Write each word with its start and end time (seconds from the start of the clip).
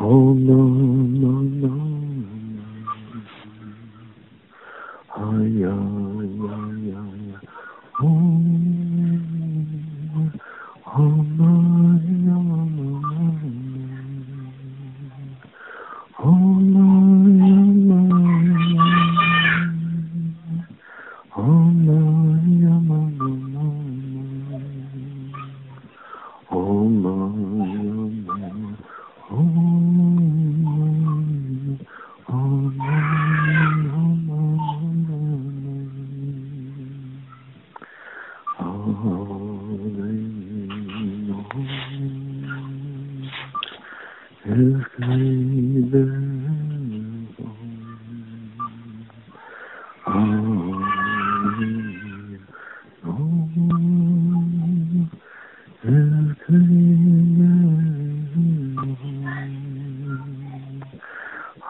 Oh 0.00 0.34
no 0.34 0.60
no 1.22 1.32
no 1.62 1.74
Ay 5.14 5.64
ay 5.64 6.32
ay 6.58 6.92
ay 6.98 7.22
Oh 8.00 8.32
Oh 10.96 11.16
no 11.38 11.50
Oh 27.04 27.42